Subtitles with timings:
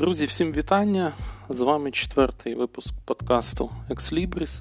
[0.00, 1.12] Друзі, всім вітання!
[1.48, 4.60] З вами четвертий випуск подкасту Ex Libris.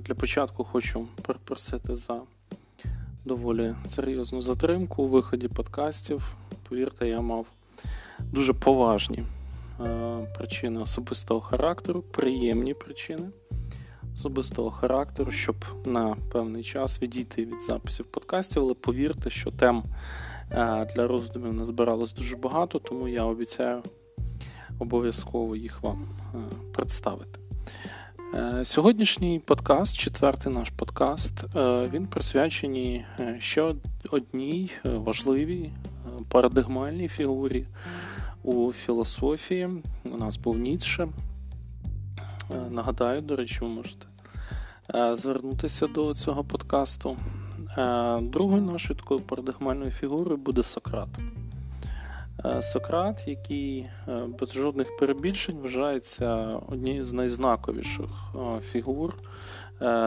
[0.00, 2.20] Для початку хочу перепросити за
[3.24, 6.34] доволі серйозну затримку у виході подкастів.
[6.68, 7.46] Повірте, я мав
[8.18, 9.24] дуже поважні
[10.38, 13.28] причини особистого характеру, приємні причини
[14.14, 19.82] особистого характеру, щоб на певний час відійти від записів подкастів, але повірте, що тем
[20.94, 23.82] для роздумів назбиралось дуже багато, тому я обіцяю
[24.82, 26.38] обов'язково їх вам е,
[26.72, 27.40] представити.
[28.34, 33.04] Е, сьогоднішній подкаст, четвертий наш подкаст, е, він присвячений
[33.38, 33.74] ще
[34.10, 35.70] одній важливій
[36.28, 37.66] парадигмальній фігурі
[38.42, 39.68] у філософії.
[40.04, 41.08] У нас був Ніцше.
[42.70, 44.06] Нагадаю, до речі, ви можете
[45.12, 47.16] звернутися до цього подкасту.
[48.20, 51.08] Другою нашою такою парадигмальною фігурою буде Сократ.
[52.44, 59.14] Е, Сократ, який е, без жодних перебільшень вважається однією з найзнаковіших е, фігур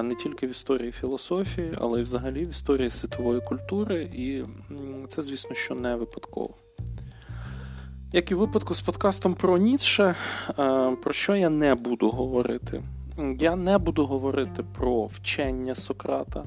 [0.04, 4.44] не тільки в історії філософії, але й взагалі в історії світової культури, і
[5.08, 6.50] це, звісно, що не випадково.
[8.14, 10.16] Як і в випадку з подкастом про Ніцше,
[11.04, 12.84] про що я не буду говорити?
[13.40, 16.46] Я не буду говорити про вчення Сократа,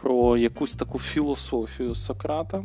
[0.00, 2.64] про якусь таку філософію Сократа.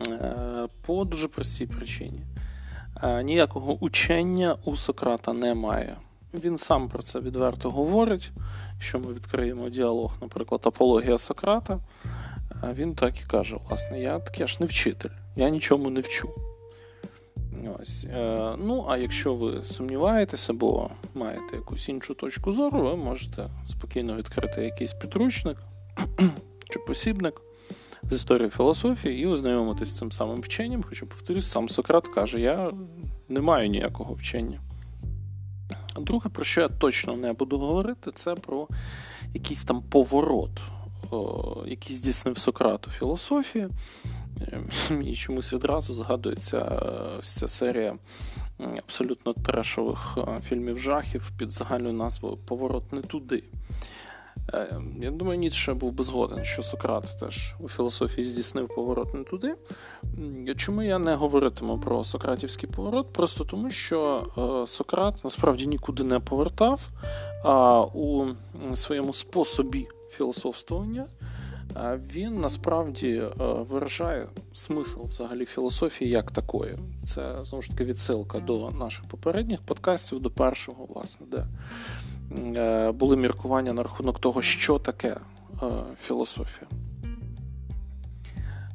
[0.00, 2.20] Е, по дуже простій причині.
[3.02, 5.96] Е, ніякого учення у Сократа немає.
[6.34, 8.32] Він сам про це відверто говорить.
[8.74, 11.78] Якщо ми відкриємо діалог, наприклад, апологія Сократа,
[12.64, 16.28] е, він так і каже: власне, я таки аж не вчитель, я нічому не вчу.
[17.80, 18.06] Ось.
[18.58, 24.64] Ну, а якщо ви сумніваєтеся, або маєте якусь іншу точку зору, ви можете спокійно відкрити
[24.64, 25.56] якийсь підручник
[26.70, 27.40] чи посібник
[28.10, 30.84] з історії філософії і ознайомитись з цим самим вченням.
[30.88, 32.72] Хоча, повторюсь, сам Сократ каже: я
[33.28, 34.60] не маю ніякого вчення.
[35.96, 38.68] Друге, про що я точно не буду говорити, це про
[39.34, 40.50] якийсь там поворот,
[41.66, 43.68] який здійснив Сократ у філософії.
[44.40, 44.60] Е,
[44.90, 47.96] мені чомусь відразу згадується е, ось ця серія
[48.58, 53.44] абсолютно трешових е, фільмів жахів під загальною назвою Поворот не туди.
[54.54, 59.24] Е, я думаю, Ніцше був би згоден, що Сократ теж у філософії здійснив поворот не
[59.24, 59.54] туди.
[60.56, 63.12] Чому я не говоритиму про Сократівський поворот?
[63.12, 64.26] Просто тому, що
[64.64, 66.90] е, Сократ насправді нікуди не повертав,
[67.44, 68.26] а у
[68.74, 71.06] своєму способі філософствування
[72.14, 73.30] він насправді е,
[73.70, 76.78] виражає смисл взагалі філософії як такої.
[77.04, 81.46] Це знову ж таки відсилка до наших попередніх подкастів, до першого, власне, де.
[82.32, 85.16] Е, були міркування на рахунок того, що таке
[85.62, 85.66] е,
[86.00, 86.66] філософія.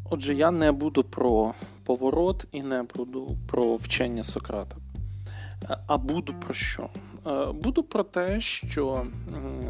[0.09, 1.53] Отже, я не буду про
[1.85, 4.75] поворот і не буду про вчення Сократа.
[5.69, 6.89] Е, а буду про що?
[7.53, 9.05] Буду про те, що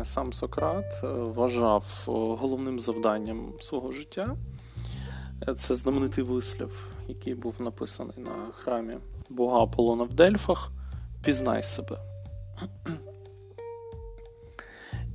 [0.04, 2.04] сам Сократ вважав
[2.42, 4.36] головним завданням свого життя.
[5.58, 8.94] Це знаменитий вислів, який був написаний на храмі
[9.30, 10.72] Бога Аполлона в Дельфах.
[11.24, 11.98] Пізнай себе.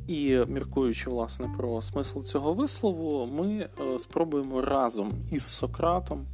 [0.07, 6.27] І міркуючи власне про смисл цього вислову, ми е, спробуємо разом із Сократом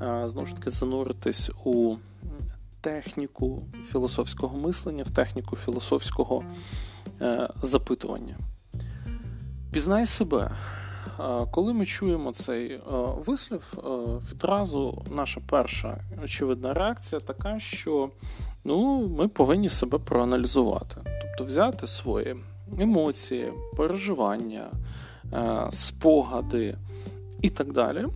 [0.00, 1.96] е, знову ж таки зануритись у
[2.80, 6.44] техніку філософського мислення, в техніку філософського
[7.20, 8.36] е, запитування.
[9.72, 10.50] Пізнай себе.
[11.50, 12.80] Коли ми чуємо цей
[13.26, 13.74] вислів,
[14.30, 18.10] відразу наша перша очевидна реакція така, що
[18.64, 22.36] ну, ми повинні себе проаналізувати, тобто взяти своє
[22.78, 24.70] емоції, переживання,
[25.32, 26.76] е, спогади
[27.42, 28.06] і так далі,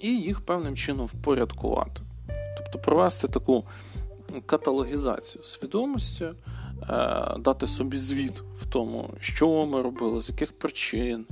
[0.00, 2.00] і їх певним чином впорядкувати.
[2.56, 3.64] Тобто провести таку
[4.46, 6.34] каталогізацію свідомості, е,
[7.38, 11.26] дати собі звіт в тому, що ми робили, з яких причин.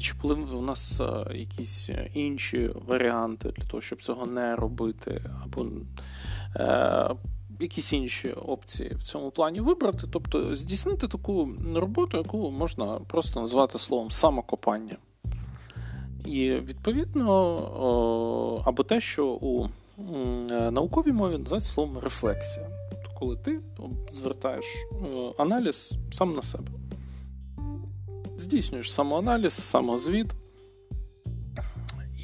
[0.00, 5.66] Чи були в нас е, якісь інші варіанти для того, щоб цього не робити, або
[7.62, 13.78] якісь інші опції в цьому плані вибрати, тобто здійснити таку роботу, яку можна просто назвати
[13.78, 14.96] словом самокопання.
[16.24, 19.68] І відповідно, або те, що у
[20.70, 22.68] науковій мові називається словом рефлексія.
[22.90, 23.60] Тобто, коли ти
[24.10, 24.66] звертаєш
[25.38, 26.68] аналіз сам на себе.
[28.36, 30.26] Здійснюєш самоаналіз, самозвіт.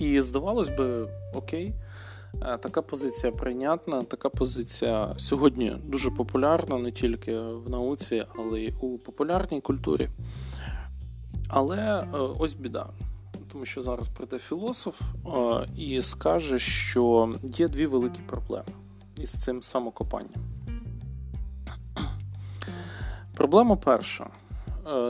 [0.00, 1.87] І здавалось би, окей, Е,
[2.40, 8.98] така позиція прийнятна, така позиція сьогодні дуже популярна не тільки в науці, але й у
[8.98, 10.08] популярній культурі.
[11.48, 12.06] Але е,
[12.38, 12.86] ось біда.
[13.52, 15.02] тому що зараз прийде філософ
[15.76, 18.72] і скаже, що є дві великі проблеми
[19.20, 20.44] із цим самокопанням.
[23.34, 24.26] Проблема перша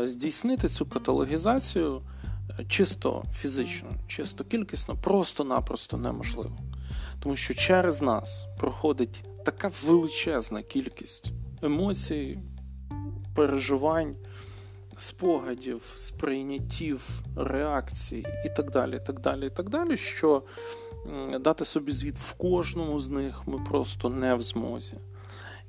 [0.04, 2.02] здійснити цю каталогізацію
[2.68, 6.56] чисто фізично, чисто кількісно, просто-напросто неможливо.
[7.20, 11.32] Тому що через нас проходить така величезна кількість
[11.62, 12.38] емоцій,
[13.34, 14.16] переживань,
[14.96, 20.42] спогадів, сприйняттів, реакцій і так далі, і так далі, і так далі, що
[21.40, 24.94] дати собі звіт в кожному з них ми просто не в змозі.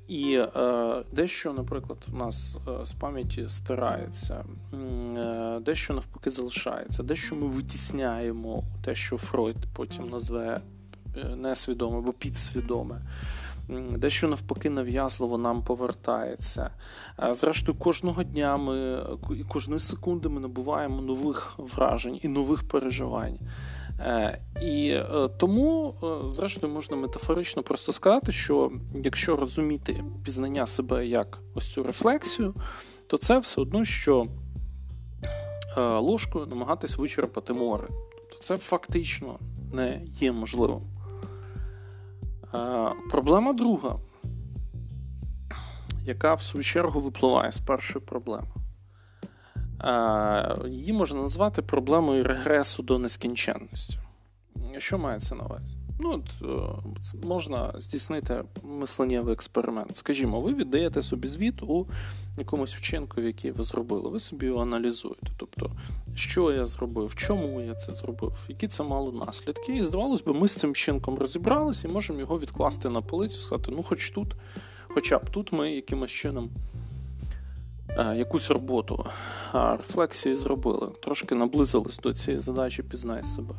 [0.08, 4.44] І е, дещо, наприклад, у нас е, з пам'яті стирається,
[4.74, 10.60] е, дещо навпаки залишається, дещо ми витісняємо те, що Фройд потім назве
[11.36, 13.00] несвідоме або підсвідоме.
[13.96, 16.70] Дещо навпаки нав'язливо нам повертається.
[17.30, 19.06] Зрештою, кожного дня ми
[19.40, 23.38] і кожної секунди ми набуваємо нових вражень і нових переживань.
[24.00, 31.06] Е, і е, тому, е, зрештою, можна метафорично просто сказати, що якщо розуміти пізнання себе
[31.06, 32.54] як ось цю рефлексію,
[33.06, 34.26] то це все одно, що
[35.76, 37.88] ложкою намагатись вичерпати море.
[38.18, 39.38] Тобто це фактично
[39.72, 40.80] не є можливим.
[43.10, 43.96] Проблема друга,
[46.04, 48.48] яка в свою чергу випливає з першої проблеми.
[50.68, 53.98] Її можна назвати проблемою регресу до нескінченності.
[54.78, 55.76] Що мається на увазі?
[56.02, 56.46] Ну, е,
[57.26, 59.96] Можна здійснити мисленнєвий експеримент.
[59.96, 61.86] Скажімо, ви віддаєте собі звіт у
[62.38, 64.10] якомусь вчинку, який ви зробили.
[64.10, 65.26] Ви собі його аналізуєте.
[65.36, 65.70] Тобто,
[66.14, 69.76] що я зробив, чому я це зробив, які це мало наслідки.
[69.76, 73.72] І здавалось би, ми з цим вчинком розібралися і можемо його відкласти на полицю, сказати,
[73.76, 74.34] ну, хоч тут,
[74.88, 76.50] хоча б тут ми якимось чином.
[77.88, 79.06] Е, якусь роботу
[79.52, 83.54] рефлексії зробили, трошки наблизились до цієї задачі пізнай себе.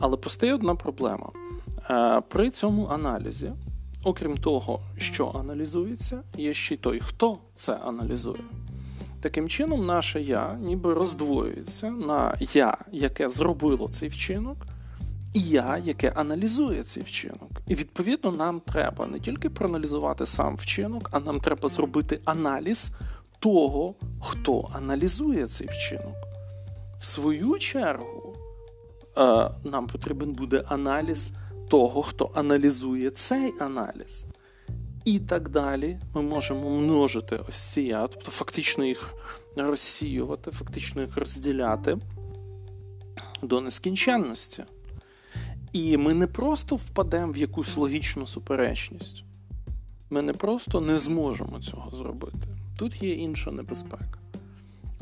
[0.00, 1.30] Але постає одна проблема.
[1.90, 3.52] Е, при цьому аналізі,
[4.04, 8.44] окрім того, що аналізується, є ще й той, хто це аналізує.
[9.20, 14.56] Таким чином, наше я ніби роздвоюється на я, яке зробило цей вчинок,
[15.34, 17.50] і я, яке аналізує цей вчинок.
[17.66, 22.90] І відповідно нам треба не тільки проаналізувати сам вчинок, а нам треба зробити аналіз
[23.38, 26.16] того, хто аналізує цей вчинок.
[27.00, 28.36] В свою чергу,
[29.16, 31.32] е, нам потрібен буде аналіз
[31.68, 34.26] того, хто аналізує цей аналіз.
[35.04, 39.14] І так далі ми можемо множити ось ці я, тобто фактично їх
[39.56, 41.98] розсіювати, фактично їх розділяти
[43.42, 44.64] до нескінченності.
[45.72, 49.24] І ми не просто впадемо в якусь логічну суперечність.
[50.10, 52.48] Ми не просто не зможемо цього зробити.
[52.78, 54.18] Тут є інша небезпека.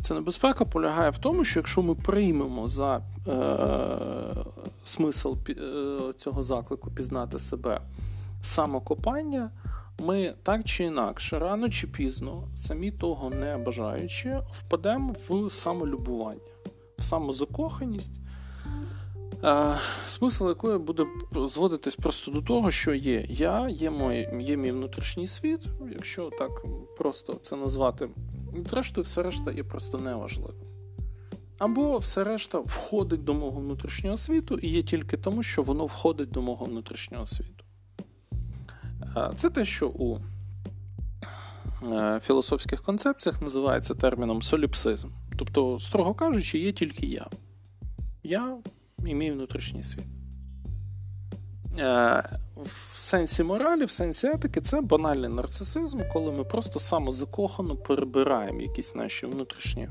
[0.00, 3.32] Ця небезпека полягає в тому, що якщо ми приймемо за е,
[4.84, 7.80] смисл е, цього заклику пізнати себе
[8.42, 9.50] самокопання,
[9.98, 16.40] ми так чи інакше, рано чи пізно, самі того не бажаючи, впадемо в самолюбування,
[16.98, 18.20] в самозакоханість.
[19.44, 24.72] Е, смисл якої буде зводитись просто до того, що є я, є мой, є мій
[24.72, 25.60] внутрішній світ,
[25.92, 26.50] якщо так
[26.96, 28.08] просто це назвати,
[28.64, 30.56] зрештою, все решта є просто неважливим.
[31.58, 36.30] Або все решта входить до мого внутрішнього світу і є тільки тому, що воно входить
[36.30, 37.64] до мого внутрішнього світу.
[39.34, 40.18] Це те, що у
[41.86, 45.08] е, філософських концепціях називається терміном соліпсизм.
[45.38, 47.26] Тобто, строго кажучи, є тільки я.
[48.22, 48.58] Я
[49.06, 50.15] і мій внутрішній світ.
[51.78, 52.22] Е,
[52.64, 58.94] в сенсі моралі, в сенсі етики, це банальний нарцисизм, коли ми просто самозакохано перебираємо якісь
[58.94, 59.88] наші внутрішні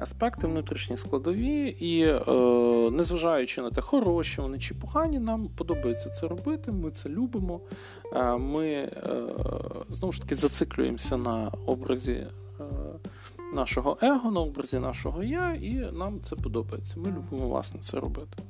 [0.00, 6.28] аспекти, внутрішні складові, і, е, незважаючи на те, хороші вони чи погані, нам подобається це
[6.28, 7.60] робити, ми це любимо.
[8.12, 8.90] Е, ми е,
[9.88, 12.26] знову ж таки зациклюємося на образі.
[12.60, 12.64] Е,
[13.54, 17.00] нашого его, на образі нашого я, і нам це подобається.
[17.00, 18.42] Ми любимо власне це робити.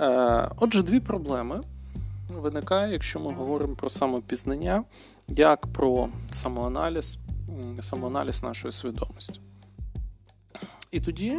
[0.00, 1.60] Е, Отже, дві проблеми
[2.28, 4.84] виникає, якщо ми говоримо про самопізнання,
[5.28, 7.18] як про самоаналіз,
[7.80, 9.40] самоаналіз нашої свідомості.
[10.90, 11.38] І тоді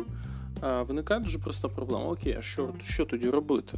[0.63, 3.77] е, виникає дуже проста проблема: Окей, а що, що тоді робити?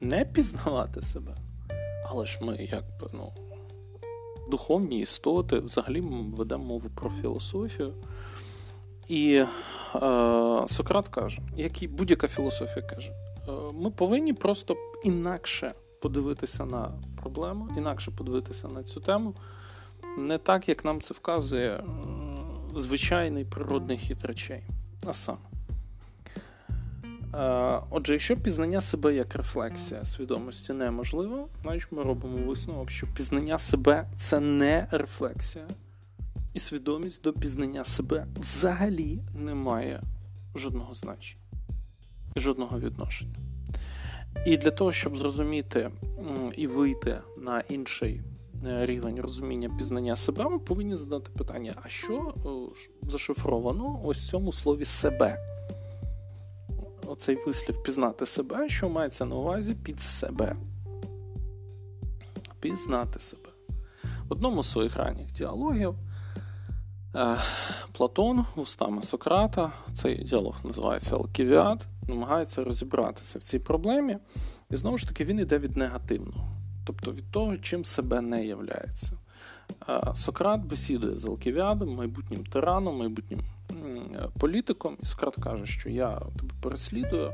[0.00, 1.34] Не пізнавати себе.
[2.08, 3.32] Але ж ми якби, ну,
[4.50, 7.94] духовні істоти, взагалі ми ведемо мову про філософію.
[9.08, 9.46] І е,
[10.66, 13.12] Сократ каже, як і будь-яка філософія каже,
[13.74, 19.34] ми повинні просто інакше подивитися на проблему, інакше подивитися на цю тему,
[20.18, 21.82] не так, як нам це вказує е,
[22.76, 24.62] звичайний природний хід речей.
[25.06, 25.38] А саме.
[27.34, 33.58] Е, отже, якщо пізнання себе як рефлексія свідомості неможливо, значить ми робимо висновок, що пізнання
[33.58, 35.64] себе це не рефлексія,
[36.54, 40.02] і свідомість до пізнання себе взагалі не має
[40.54, 41.40] жодного значення,
[42.36, 43.36] жодного відношення.
[44.46, 45.90] І для того, щоб зрозуміти
[46.56, 48.22] і вийти на інший
[48.66, 52.34] е, рівень розуміння пізнання себе, ми повинні задати питання: а що
[53.02, 55.38] зашифровано ось в цьому слові себе?
[57.06, 60.56] Оцей вислів пізнати себе, що мається на увазі під себе.
[62.60, 63.48] Пізнати себе.
[64.28, 65.94] В одному з своїх ранніх діалогів
[67.14, 67.36] е,
[67.92, 74.18] Платон, устами Сократа, цей діалог називається Алківіад, намагається розібратися в цій проблемі.
[74.70, 76.48] І знову ж таки, він йде від негативного,
[76.86, 79.12] тобто від того, чим себе не являється.
[80.14, 83.40] Сократ бесідує з Алківіадом, майбутнім тираном, майбутнім
[84.38, 87.32] політиком, і Сократ каже, що я тебе переслідую,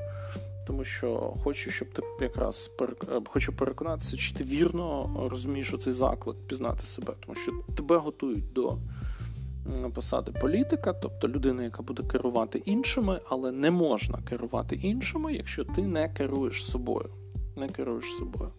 [0.66, 6.36] тому що хочу, щоб ти якраз е, хочу переконатися, чи ти вірно розумієш цей заклик
[6.46, 8.78] пізнати себе, тому що тебе готують до
[9.94, 15.86] посади політика, тобто людина, яка буде керувати іншими, але не можна керувати іншими, якщо ти
[15.86, 17.10] не керуєш собою.
[17.56, 18.50] Не керуєш собою.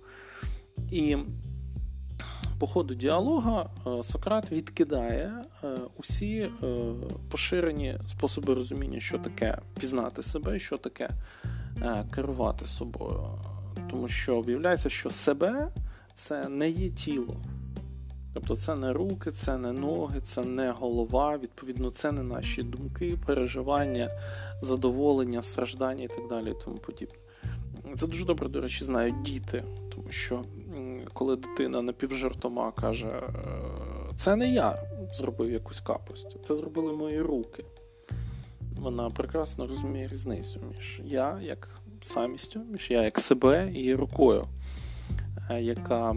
[0.91, 1.17] І
[2.59, 5.33] по ходу діалога е, Сократ відкидає
[5.63, 6.49] е, усі е,
[7.31, 11.09] поширені способи розуміння, що таке пізнати себе, що таке
[12.15, 13.23] керувати собою.
[13.89, 15.71] Тому що виявляється, що себе
[16.13, 17.37] це не є тіло.
[18.37, 23.17] Тобто це не руки, це не ноги, це не голова, відповідно, це не наші думки,
[23.25, 24.09] переживання,
[24.61, 26.51] задоволення, страждання і так далі.
[26.51, 27.15] і тому подібне.
[27.95, 29.63] Це дуже добре, до речі, знають діти,
[29.95, 30.43] тому що
[31.13, 33.31] коли дитина напівжартома каже, «Е,
[34.15, 37.63] це не я зробив якусь капость, це зробили мої руки.
[38.79, 41.69] Вона прекрасно розуміє різницю між я як
[42.01, 44.47] самістю, між я як себе і рукою,
[45.49, 46.15] е, яка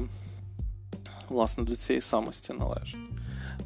[1.31, 3.01] власне до цієї самості належить.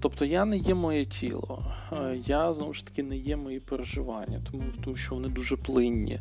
[0.01, 4.43] Тобто я не є моє тіло, е, я знову ж таки не є мої переживання,
[4.51, 6.21] тому тому що вони дуже плинні,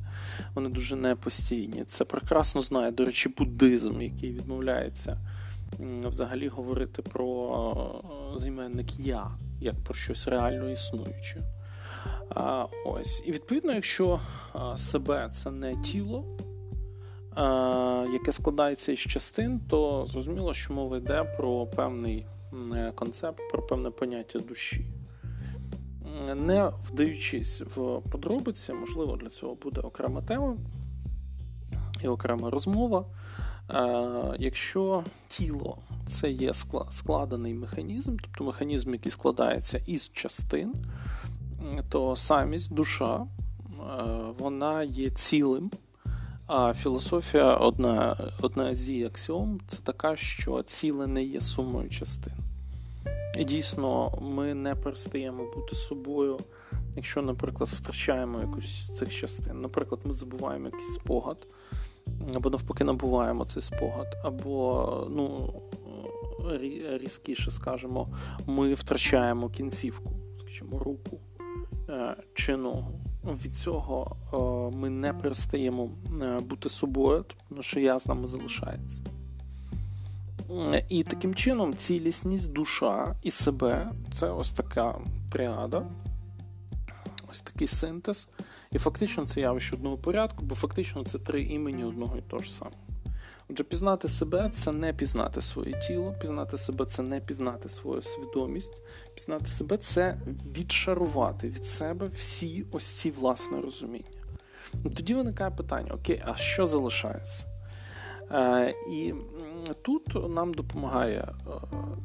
[0.56, 1.84] вони дуже непостійні.
[1.84, 5.18] Це прекрасно знає, до речі, буддизм, який відмовляється
[6.04, 8.02] взагалі говорити про
[8.36, 9.28] е, займенник я,
[9.62, 11.42] як про щось реально існуюче.
[12.30, 13.24] А, Ось.
[13.26, 14.20] І відповідно, якщо
[14.78, 16.26] себе це не тіло,
[18.13, 22.25] яке складається із частин, то зрозуміло, що мова йде про певний
[22.96, 24.86] концепт, про певне поняття душі.
[26.36, 30.58] Не вдаючись в подробиці, можливо, для цього буде окрема тема
[32.04, 33.06] і окрема розмова.
[34.40, 36.54] Якщо тіло це є
[36.90, 40.74] складений механізм, тобто механізм, який складається із частин,
[41.90, 43.25] то самість душа
[44.40, 45.72] вона є цілим.
[46.55, 52.33] А філософія одна одна з її аксіом це така, що ціле не є сумою частин.
[53.38, 56.39] І дійсно, ми не перестаємо бути собою,
[56.95, 59.62] якщо, наприклад, втрачаємо якусь з цих частин.
[59.62, 61.48] Наприклад, ми забуваємо якийсь спогад,
[62.36, 65.53] або навпаки, набуваємо цей спогад, або, ну,
[67.01, 68.07] різкіше скажемо,
[68.45, 71.19] ми втрачаємо кінцівку, скажімо, руку
[71.89, 75.89] е, чи ногу від цього е, ми не перестаємо
[76.22, 79.03] е, бути собою, тому що я з нами залишається.
[80.89, 85.00] І таким чином цілісність, душа і себе це ось така
[85.32, 85.88] тріада,
[87.32, 88.30] ось такий синтез.
[88.72, 92.53] І фактично це явище одного порядку, бо фактично це три імені одного і того ж
[92.53, 92.83] самого.
[93.53, 98.81] Отже, пізнати себе це не пізнати своє тіло, пізнати себе це не пізнати свою свідомість,
[99.15, 100.17] пізнати себе це
[100.57, 104.05] відшарувати від себе всі ось ці власне розуміння.
[104.83, 107.45] Ну, тоді виникає питання: окей, а що залишається?
[108.31, 109.13] Е, І
[109.81, 111.51] тут нам допомагає е,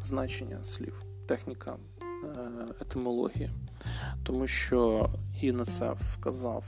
[0.05, 2.39] значення слів, техніка е,
[2.81, 3.51] етимології,
[4.25, 5.11] тому що
[5.43, 6.65] і на це вказав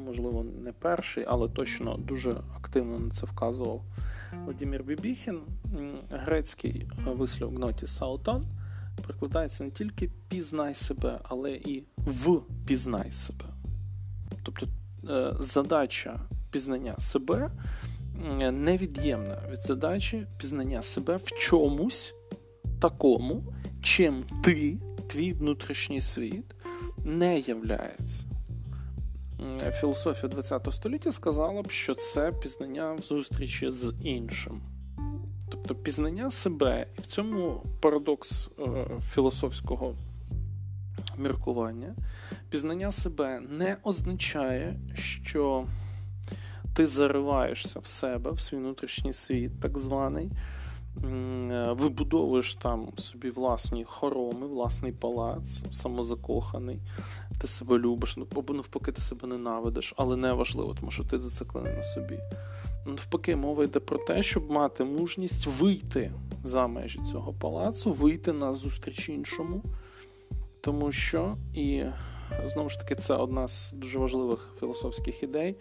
[0.00, 3.82] можливо, не перший, але точно дуже активно на це вказував
[4.44, 5.40] Владимир Бібіхін.
[6.10, 8.44] Грецький вислів гноті Саутан
[9.02, 13.44] прикладається не тільки пізнай себе, але і впізнай себе.
[14.42, 14.66] Тобто
[15.08, 16.20] е, задача
[16.50, 17.50] пізнання себе
[18.52, 22.14] невід'ємна від задачі пізнання себе в чомусь
[22.80, 23.44] такому,
[23.82, 26.54] чим ти, твій внутрішній світ,
[27.04, 28.31] не являється
[29.72, 34.60] філософія ХХ століття сказала б, що це пізнання в зустрічі з іншим.
[35.50, 39.94] Тобто пізнання себе, і в цьому парадокс е, філософського
[41.16, 41.94] міркування.
[42.50, 45.66] Пізнання себе не означає, що
[46.74, 50.30] ти зариваєшся в себе, в свій внутрішній світ, так званий,
[51.70, 56.80] вибудовуєш там собі власні хороми, власний палац, самозакоханий,
[57.40, 61.18] ти себе любиш, ну, або навпаки, ти себе ненавидиш, але не важливо, тому що ти
[61.18, 62.18] зациклений на собі.
[62.86, 66.12] Навпаки, мова йде про те, щоб мати мужність вийти
[66.44, 69.62] за межі цього палацу, вийти на зустріч іншому.
[70.60, 71.84] Тому що, і
[72.44, 75.56] знову ж таки, це одна з дуже важливих філософських ідей.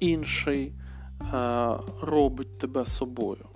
[0.00, 0.72] Інший
[1.34, 3.46] е, робить тебе собою.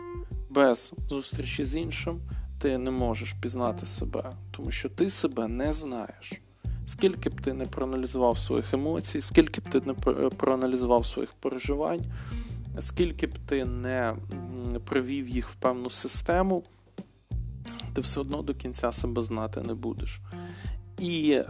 [0.55, 2.21] Без зустрічі з іншим
[2.59, 6.41] ти не можеш пізнати себе, тому що ти себе не знаєш.
[6.85, 9.95] Скільки б ти не проаналізував своїх емоцій, скільки б ти не
[10.31, 12.01] проаналізував своїх переживань,
[12.79, 14.17] скільки б ти не
[14.85, 16.63] привів їх в певну систему,
[17.93, 20.21] ти все одно до кінця себе знати не будеш.
[20.99, 21.45] І е,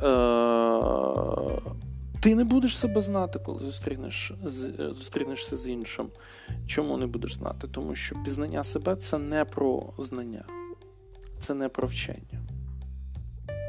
[2.23, 4.33] ти не будеш себе знати, коли зустрінеш,
[4.79, 6.09] зустрінешся з іншим.
[6.67, 7.69] Чому не будеш знати?
[7.69, 10.45] Тому що пізнання себе це не про знання,
[11.39, 12.43] це не про вчення.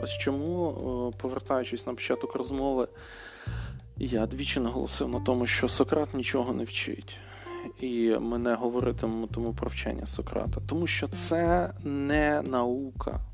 [0.04, 2.88] Ось чому, е, повертаючись на початок розмови,
[3.98, 7.18] я двічі наголосив на тому, що Сократ нічого не вчить.
[7.80, 13.33] І ми не говоритимемо про вчення Сократа, тому що це не наука.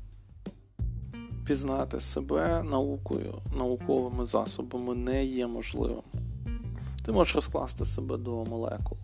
[1.50, 6.02] Пізнати себе наукою, науковими засобами не є можливим.
[7.04, 8.98] Ти можеш розкласти себе до молекул,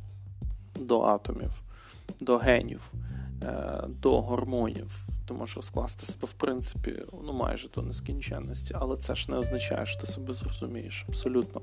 [0.81, 1.51] до атомів,
[2.21, 2.93] до генів,
[3.43, 5.07] е, до гормонів.
[5.29, 9.87] Ти можеш розкласти себе, в принципі, ну майже до нескінченності, але це ж не означає,
[9.87, 11.61] що ти себе зрозумієш абсолютно.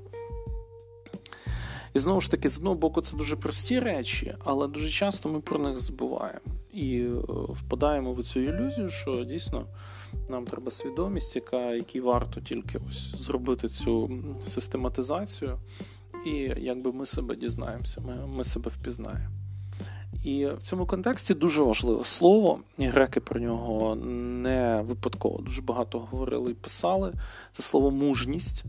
[1.94, 5.40] І знову ж таки, з одного боку, це дуже прості речі, але дуже часто ми
[5.40, 6.40] про них забуваємо
[6.74, 7.14] і е,
[7.48, 9.66] впадаємо в цю ілюзію, що дійсно
[10.28, 14.10] нам треба свідомість, яка якій варто тільки ось зробити цю
[14.46, 15.58] систематизацію,
[16.26, 19.30] і якби ми себе дізнаємося, ми, ми себе впізнаємо.
[20.24, 25.98] І в цьому контексті дуже важливе слово, і греки про нього не випадково дуже багато
[25.98, 27.12] говорили і писали.
[27.52, 28.64] Це слово мужність.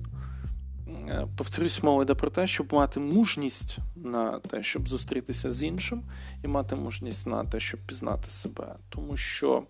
[1.10, 6.04] Е, повторюсь, мова йде про те, щоб мати мужність на те, щоб зустрітися з іншим,
[6.44, 8.76] і мати мужність на те, щоб пізнати себе.
[8.90, 9.64] Тому що,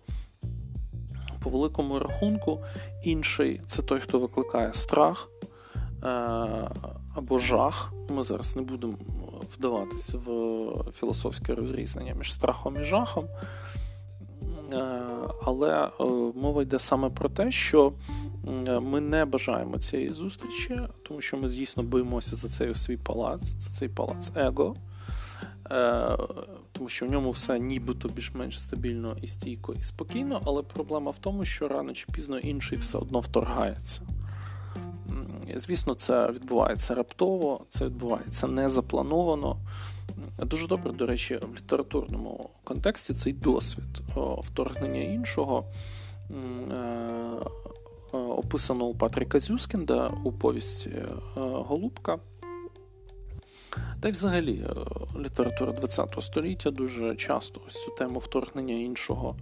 [1.42, 2.64] по великому рахунку,
[3.04, 5.28] інший це той, хто викликає страх
[5.76, 6.08] е,
[7.14, 7.92] або жах.
[8.08, 8.96] Ми зараз не будемо
[9.58, 13.28] вдаватися в філософське розрізнення між страхом і жахом.
[15.26, 15.90] Е, але
[16.34, 17.92] мова йде саме про те, що
[18.82, 23.70] ми не бажаємо цієї зустрічі, тому що ми, звісно, боїмося за цей свій палац, за
[23.70, 24.76] цей палац его,
[25.70, 26.16] е,
[26.72, 31.18] тому що в ньому все нібито більш-менш стабільно і стійко і спокійно, але проблема в
[31.20, 34.02] тому, що рано чи пізно інший все одно вторгається.
[35.54, 39.56] Звісно, це відбувається раптово, це відбувається незаплановано.
[40.38, 44.02] Дуже добре, до речі, в літературному контексті цей досвід
[44.42, 45.64] вторгнення іншого
[46.30, 46.86] е,
[48.16, 52.18] Е, описано у Патріка Зюскінда у повісті е, Голубка.
[54.00, 54.64] Та й взагалі
[55.18, 59.36] література ХХ століття дуже часто ось цю тему вторгнення іншого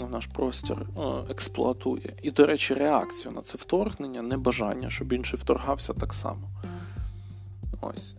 [0.00, 0.86] в наш простір
[1.30, 2.14] експлуатує.
[2.22, 6.48] І, до речі, реакцію на це вторгнення, небажання, щоб інший вторгався так само.
[7.86, 8.16] Ось.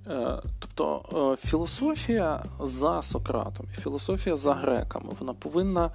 [0.60, 5.92] Тобто філософія за Сократом філософія за греками вона повинна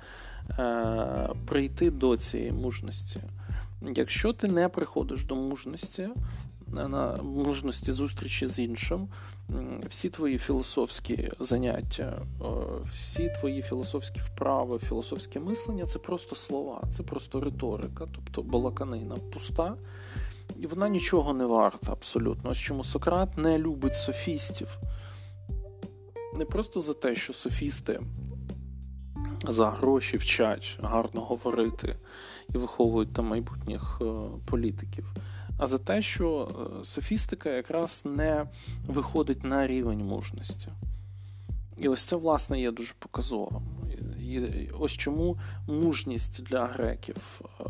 [1.46, 3.20] прийти до цієї мужності.
[3.94, 6.08] Якщо ти не приходиш до мужності,
[6.66, 9.08] на мужності зустрічі з іншим,
[9.88, 12.22] всі твої філософські заняття,
[12.92, 19.74] всі твої філософські вправи, філософське мислення це просто слова, це просто риторика, тобто балаканина пуста,
[20.56, 22.50] і вона нічого не варта абсолютно.
[22.50, 24.78] Ось чому Сократ не любить софістів.
[26.36, 28.00] Не просто за те, що софісти
[29.48, 31.96] за гроші вчать гарно говорити
[32.54, 34.04] і виховують там майбутніх е,
[34.46, 35.14] політиків,
[35.58, 38.46] а за те, що е, софістика якраз не
[38.86, 40.68] виходить на рівень мужності.
[41.78, 43.62] І ось це, власне, є дуже показовим.
[44.20, 44.40] І
[44.78, 47.64] ось чому мужність для греків е,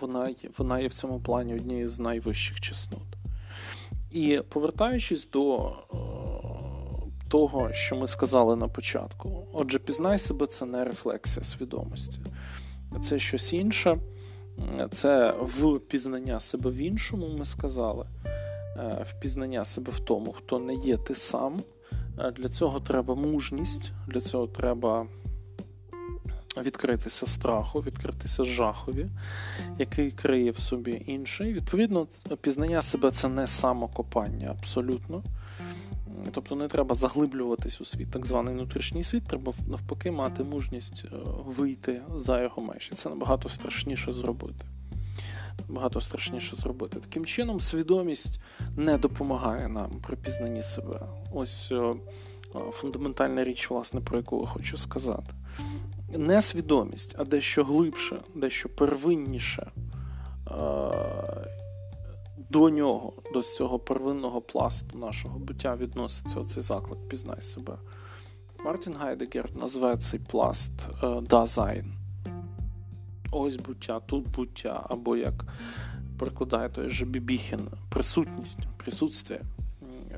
[0.00, 3.02] вона вона є в цьому плані однією з найвищих чеснот.
[4.10, 5.72] І повертаючись до
[7.28, 12.20] того, що ми сказали на початку, отже, пізнай себе це не рефлексія свідомості,
[13.02, 13.98] це щось інше.
[14.90, 18.06] Це впізнання себе в іншому, ми сказали,
[18.76, 21.60] е, впізнання себе в тому, хто не є ти сам.
[22.18, 25.06] Е, для цього треба мужність, для цього треба
[26.62, 29.06] відкритися страху, відкритися жахові,
[29.78, 31.52] який криє в собі інший.
[31.52, 32.06] Відповідно,
[32.40, 35.22] пізнання себе це не самокопання абсолютно.
[36.32, 41.16] Тобто не треба заглиблюватись у світ, так званий внутрішній світ, треба навпаки мати мужність е,
[41.46, 42.90] вийти за його межі.
[42.94, 44.66] Це набагато страшніше зробити.
[45.68, 47.00] Багато страшніше зробити.
[47.00, 48.40] Таким чином, свідомість
[48.76, 51.00] не допомагає нам при пізнанні себе.
[51.32, 51.94] Ось е,
[52.70, 55.32] фундаментальна річ, власне, про яку я хочу сказати.
[56.08, 59.70] Не свідомість, а дещо глибше, дещо первинніше
[60.46, 60.52] е,
[62.50, 67.78] до нього, до цього первинного пласту нашого буття відноситься оцей заклик Пізнай себе.
[68.64, 70.72] Мартін Гайдегер називає цей пласт
[71.22, 71.92] Дазайн.
[73.30, 75.44] Ось буття, тут буття, або як
[76.18, 79.40] перекладає той же Бібіхін, присутність, присутствие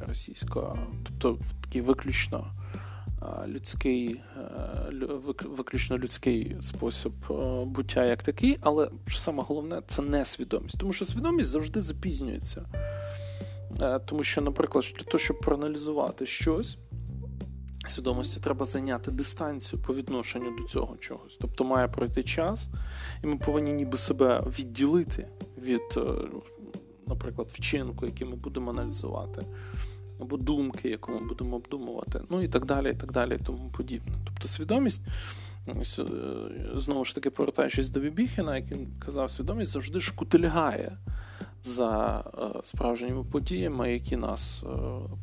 [0.09, 2.47] російського, тобто такий виключно
[3.47, 4.21] людський,
[5.45, 7.13] виключно людський спосіб
[7.65, 12.65] буття як такий, але саме головне це не свідомість, тому що свідомість завжди запізнюється.
[14.07, 16.79] Тому що, наприклад, для того, щоб проаналізувати щось,
[17.91, 21.39] свідомості треба зайняти дистанцію по відношенню до цього чогось.
[21.41, 22.69] Тобто має пройти час,
[23.25, 25.29] і ми повинні ніби себе відділити
[25.59, 26.01] від, е,
[27.07, 29.47] наприклад, вчинку, який ми будемо аналізувати
[30.21, 33.71] або думки, яку ми будемо обдумувати, ну і так далі, і так далі, і тому
[33.77, 34.13] подібне.
[34.25, 35.03] Тобто свідомість,
[35.69, 36.05] е,
[36.75, 40.99] знову ж таки, повертаючись до Бібіхіна, який казав, свідомість завжди шкутильгає
[41.63, 44.69] за е, справжніми подіями, які нас е,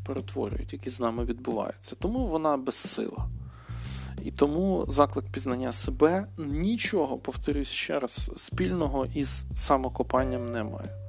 [0.06, 1.96] перетворюють, які з нами відбуваються.
[2.00, 3.30] Тому вона безсила.
[4.24, 11.05] І тому заклик пізнання себе нічого, повторюсь ще раз, спільного із самокопанням немає.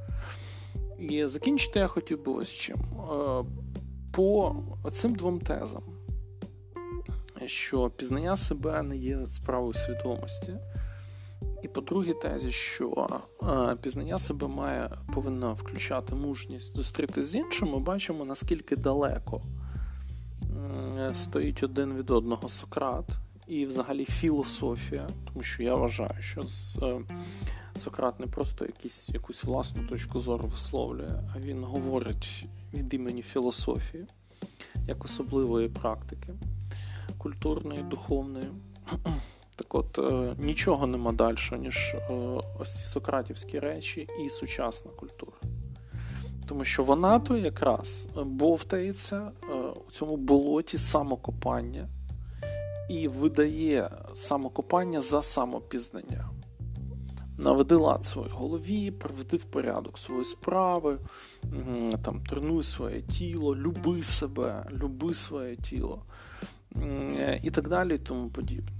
[0.98, 2.76] І закінчити я хотів би ось чим.
[4.12, 4.56] По
[4.92, 5.82] цим двом тезам,
[7.46, 10.54] що пізнання себе не є справою свідомості.
[11.62, 17.68] І по другій тезі, що е, пізнання себе має повинно включати мужність зустріти з іншим,
[17.68, 19.42] ми бачимо, наскільки далеко
[21.14, 23.04] стоїть один від одного Сократ
[23.46, 26.44] і взагалі філософія, тому що я вважаю, що
[26.82, 27.00] е,
[27.76, 34.06] Сократ не просто якісь, якусь власну точку зору висловлює, а він говорить від імені філософії,
[34.86, 36.34] як особливої практики
[37.18, 38.46] культурної, духовної.
[39.58, 42.12] Так от, е, нічого нема далі, ніж е,
[42.58, 45.36] ось ці сократівські речі і сучасна культура.
[46.46, 49.30] Тому що вона то якраз бовтається
[49.88, 51.88] у цьому болоті самокопання
[52.88, 56.30] і видає самокопання за самопізнання
[57.38, 60.98] наведи лад в своїй голові, приведи в порядок свої справи,
[62.02, 66.02] там, тренуй своє тіло, люби себе, люби своє тіло
[67.42, 68.72] і так далі, і тому подібне.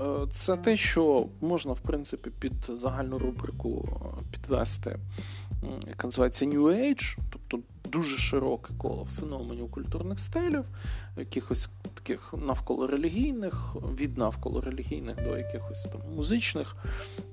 [0.00, 4.98] Е, це те, що можна, в принципі, під загальну рубрику е, підвести,
[5.88, 7.58] яка називається New Age, тобто
[7.92, 10.64] дуже широке коло феноменів культурних стилів,
[11.16, 16.76] якихось таких навколо релігійних, від навколо релігійних до якихось там музичних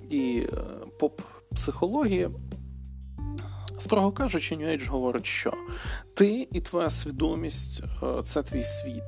[0.09, 0.57] і е,
[0.99, 2.29] поп-психології.
[3.77, 5.53] Строго кажучи, New Age говорить, що
[6.13, 9.03] ти і твоя свідомість е, це твій світ.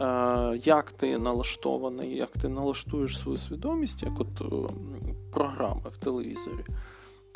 [0.00, 4.42] Е, як ти налаштований, як ти налаштуєш свою свідомість, як от
[5.32, 6.64] програми в телевізорі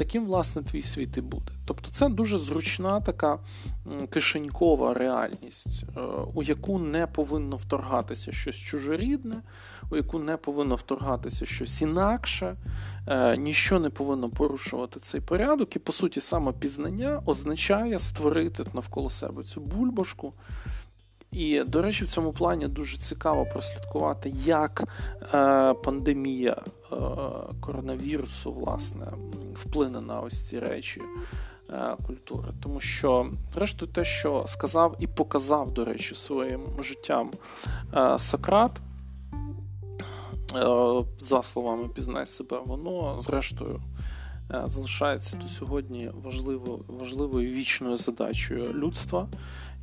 [0.00, 1.52] таким, власне, твій світ і буде.
[1.64, 3.38] Тобто це дуже зручна така
[4.10, 6.00] кишенькова реальність, е,
[6.34, 9.36] у яку не повинно вторгатися щось чужорідне,
[9.90, 12.56] у яку не повинно вторгатися щось інакше,
[13.06, 15.76] е, ніщо не повинно порушувати цей порядок.
[15.76, 20.32] І, по суті, самопізнання означає створити навколо себе цю бульбашку.
[21.32, 24.82] І, до речі, в цьому плані дуже цікаво прослідкувати, як
[25.34, 26.56] е, пандемія
[26.92, 26.96] е,
[27.60, 29.06] коронавірусу власне
[29.66, 31.02] вплине на ось ці речі
[31.70, 32.48] е, культури.
[32.62, 37.30] Тому що, зрештою, те, що сказав і показав, до речі, своїм життям
[37.94, 38.80] е, Сократ,
[40.54, 43.80] е, за словами пізнай себе, воно зрештою.
[44.64, 49.28] Залишається до сьогодні важливо, важливою вічною задачею людства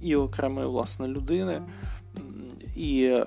[0.02, 1.62] і окремої власне людини.
[2.76, 3.24] І е,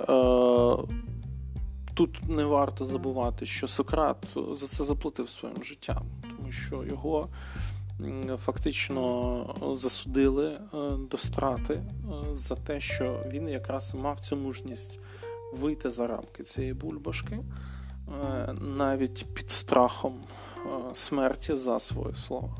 [1.94, 6.02] тут не варто забувати, що Сократ за це заплатив своїм життям,
[6.52, 7.28] що його
[8.44, 10.58] фактично засудили е,
[11.10, 11.82] до страти е,
[12.32, 15.00] за те, що він якраз мав цю мужність
[15.52, 20.20] вийти за рамки цієї бульбашки, е, навіть під страхом
[20.92, 22.56] смерті за своє слово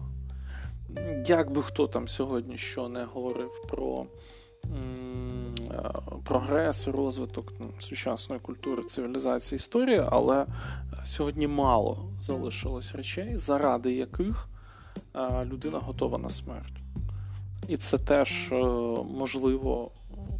[1.26, 4.07] як би хто там сьогодні що не говорив про
[6.25, 10.47] прогрес, розвиток сучасної культури, цивілізації історії, але
[11.05, 14.49] сьогодні мало залишилось речей, заради яких
[15.45, 16.75] людина готова на смерть.
[17.69, 18.49] І це теж
[19.11, 19.91] можливо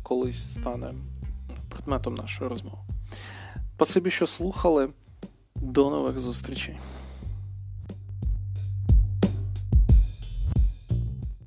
[0.03, 0.95] колись стане
[1.69, 2.79] предметом нашої розмови.
[3.77, 4.89] Спасибі, що слухали.
[5.57, 6.79] До нових зустрічей.